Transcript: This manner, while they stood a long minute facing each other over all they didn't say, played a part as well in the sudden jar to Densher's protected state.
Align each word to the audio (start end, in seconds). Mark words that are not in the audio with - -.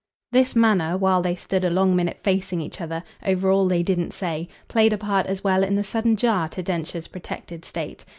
This 0.31 0.55
manner, 0.55 0.97
while 0.97 1.21
they 1.21 1.35
stood 1.35 1.63
a 1.63 1.69
long 1.69 1.95
minute 1.95 2.17
facing 2.23 2.59
each 2.59 2.81
other 2.81 3.03
over 3.23 3.51
all 3.51 3.67
they 3.67 3.83
didn't 3.83 4.13
say, 4.13 4.47
played 4.67 4.93
a 4.93 4.97
part 4.97 5.27
as 5.27 5.43
well 5.43 5.63
in 5.63 5.75
the 5.75 5.83
sudden 5.83 6.15
jar 6.17 6.49
to 6.49 6.63
Densher's 6.63 7.07
protected 7.07 7.63
state. 7.63 8.03